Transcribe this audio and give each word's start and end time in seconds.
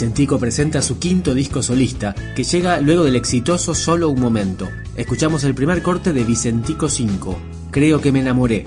Vicentico 0.00 0.38
presenta 0.38 0.80
su 0.80 0.98
quinto 0.98 1.34
disco 1.34 1.62
solista, 1.62 2.14
que 2.34 2.42
llega 2.42 2.80
luego 2.80 3.04
del 3.04 3.16
exitoso 3.16 3.74
Solo 3.74 4.08
un 4.08 4.18
Momento. 4.18 4.66
Escuchamos 4.96 5.44
el 5.44 5.54
primer 5.54 5.82
corte 5.82 6.14
de 6.14 6.24
Vicentico 6.24 6.88
5, 6.88 7.38
Creo 7.70 8.00
que 8.00 8.10
me 8.10 8.20
enamoré. 8.20 8.64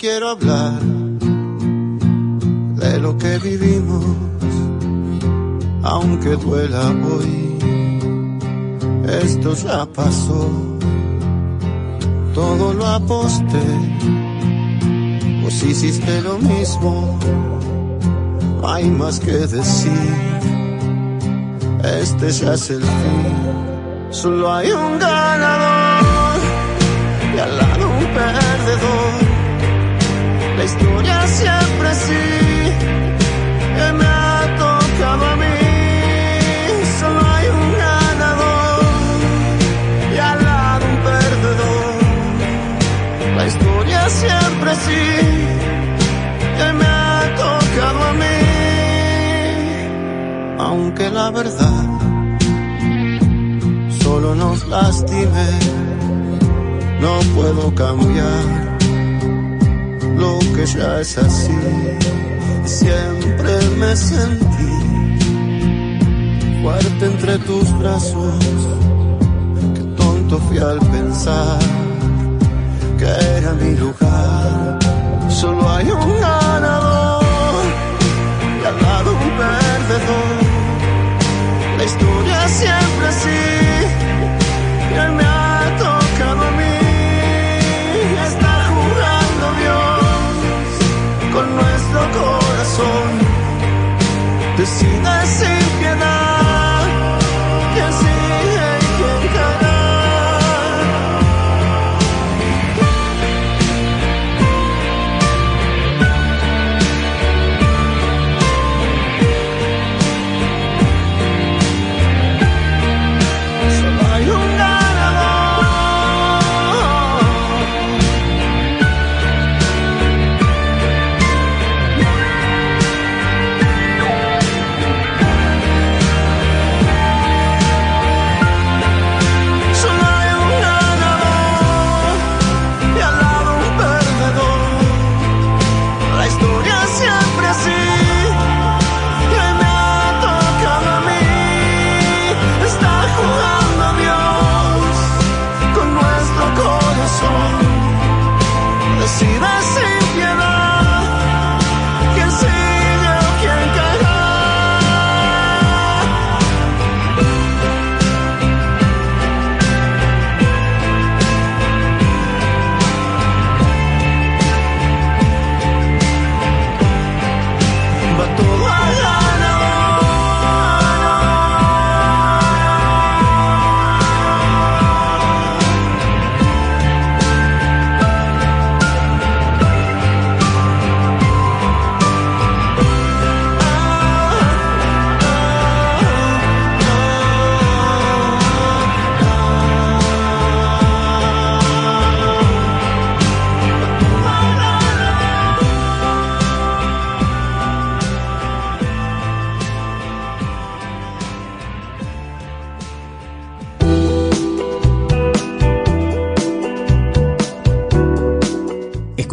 Quiero 0.00 0.30
hablar 0.30 0.80
de 2.80 2.98
lo 3.00 3.18
que 3.18 3.38
vivimos, 3.38 4.02
aunque 5.82 6.30
duela 6.36 6.88
hoy. 6.88 7.58
Esto 9.22 9.52
ya 9.54 9.84
pasó, 9.84 10.48
todo 12.32 12.72
lo 12.72 12.86
aposté, 12.86 13.66
vos 15.42 15.62
hiciste 15.62 16.22
lo 16.22 16.38
mismo, 16.38 17.18
no 18.62 18.68
hay 18.72 18.88
más 18.88 19.20
que 19.20 19.32
decir. 19.32 20.14
Este 22.00 22.30
ya 22.30 22.54
es 22.54 22.70
el 22.70 22.82
fin, 22.82 24.10
solo 24.10 24.50
hay 24.50 24.72
un 24.72 24.98
ganador 24.98 26.40
y 27.34 27.38
al 27.38 27.58
lado 27.58 27.90
un 27.90 28.06
perdedor. 28.14 29.29
La 30.60 30.66
historia 30.66 31.26
siempre 31.26 31.94
sí 31.94 32.49
que 60.60 60.66
ya 60.66 61.00
es 61.00 61.16
así. 61.16 61.58
Siempre 62.64 63.52
me 63.78 63.96
sentí 63.96 64.72
fuerte 66.62 67.06
entre 67.06 67.38
tus 67.38 67.66
brazos. 67.78 68.34
Qué 69.74 69.82
tonto 69.96 70.38
fui 70.46 70.58
al 70.58 70.78
pensar 70.94 71.58
que 72.98 73.10
era 73.38 73.52
mi 73.54 73.74
lugar. 73.76 74.78
Solo 75.28 75.62
hay 75.70 75.86
un 75.90 76.20
ganador 76.20 77.64
y 78.62 78.66
al 78.66 78.82
lado 78.82 79.10
un 79.12 79.30
perdedor. 79.40 80.36
La 81.78 81.84
historia 81.84 82.48
siempre 82.48 82.99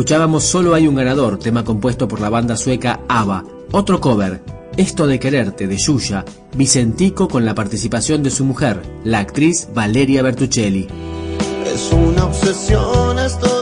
Escuchábamos 0.07 0.45
Solo 0.45 0.73
hay 0.73 0.87
un 0.87 0.95
ganador, 0.95 1.37
tema 1.37 1.65
compuesto 1.65 2.07
por 2.07 2.21
la 2.21 2.29
banda 2.29 2.55
sueca 2.55 3.01
ABBA. 3.09 3.43
Otro 3.73 3.99
cover, 3.99 4.41
Esto 4.77 5.05
de 5.05 5.19
quererte, 5.19 5.67
de 5.67 5.75
Yuya, 5.75 6.23
Vicentico 6.55 7.27
con 7.27 7.43
la 7.43 7.53
participación 7.53 8.23
de 8.23 8.29
su 8.29 8.45
mujer, 8.45 8.81
la 9.03 9.19
actriz 9.19 9.67
Valeria 9.73 10.21
Bertuccelli. 10.21 10.87
Es 11.65 11.91
una 11.91 12.23
obsesión 12.23 13.19
esto 13.19 13.56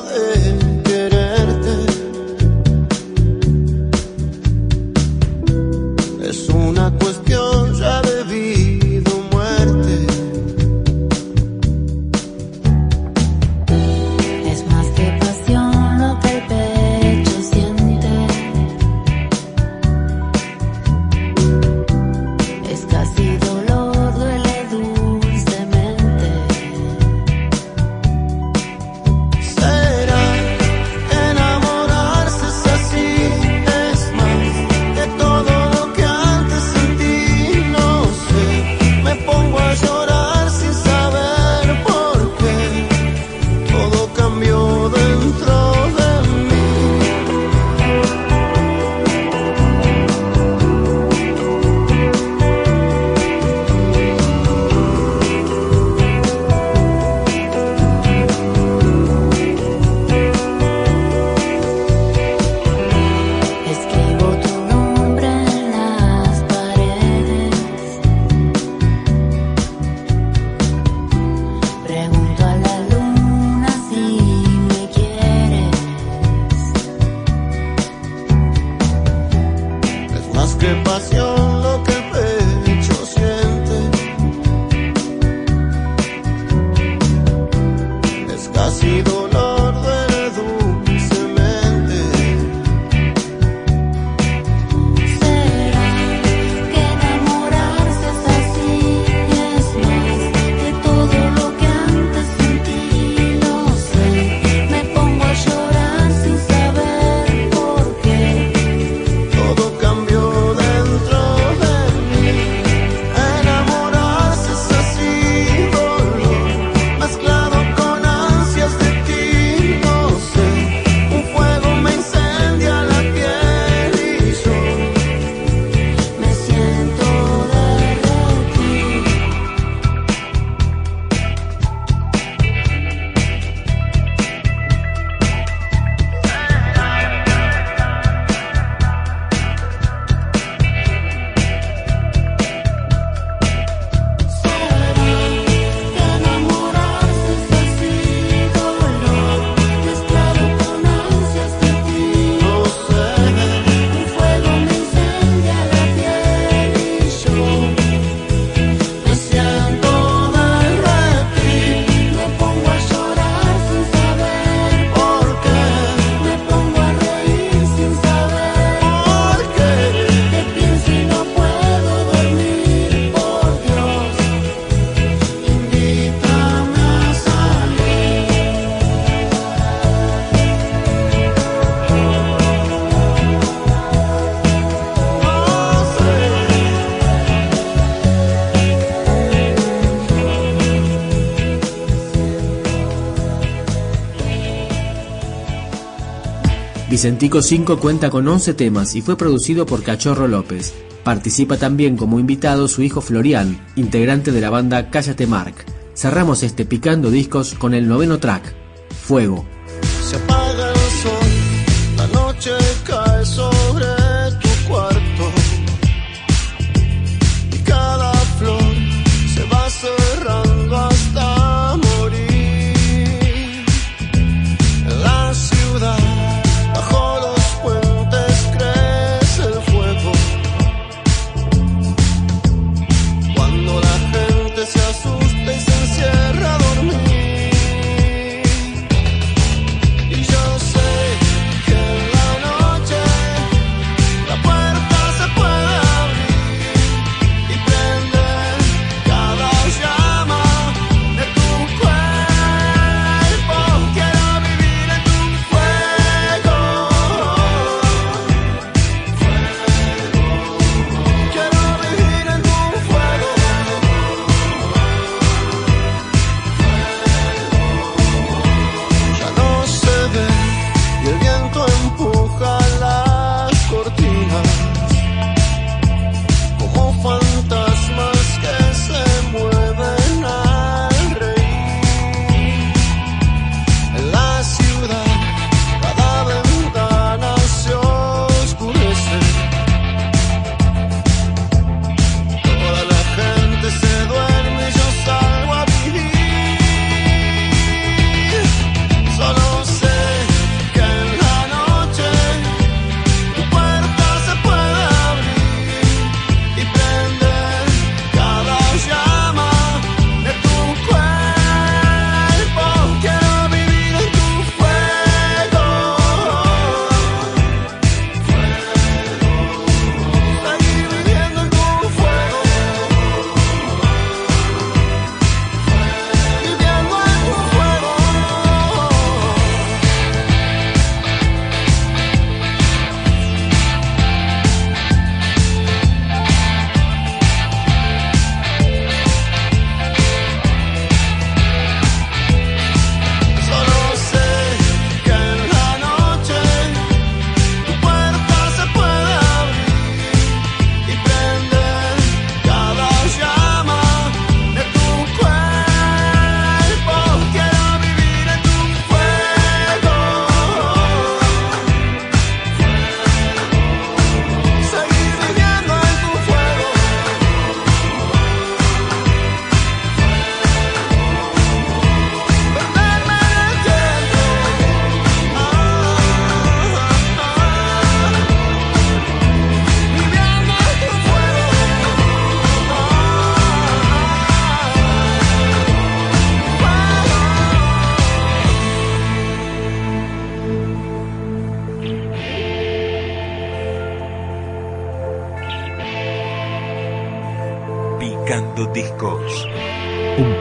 Vicentico 196.95 197.42
5 197.42 197.78
cuenta 197.81 198.09
con 198.09 198.25
11 198.25 198.54
temas 198.54 198.95
y 198.95 199.02
fue 199.02 199.18
producido 199.18 199.66
por 199.66 199.83
Cachorro 199.83 200.30
López. 200.30 200.73
Participa 201.04 201.57
también 201.57 201.97
como 201.97 202.21
invitado 202.21 202.69
su 202.69 202.83
hijo 202.83 203.02
Florian, 203.02 203.68
integrante 203.75 204.31
de 204.31 204.40
la 204.40 204.49
banda 204.49 204.90
Cállate 204.90 205.28
Mark. 205.28 205.56
Cerramos 205.94 206.42
este 206.42 206.64
picando 206.64 207.11
discos 207.11 207.54
con 207.56 207.73
el 207.73 207.90
noveno 207.90 208.19
track, 208.19 208.56
Fuego, 208.92 209.45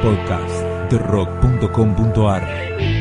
podcast 0.04 0.90
de 0.90 0.98
rock.com.ar. 0.98 2.93